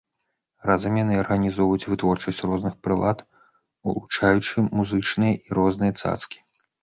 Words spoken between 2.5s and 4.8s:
розных прылад, улучаючы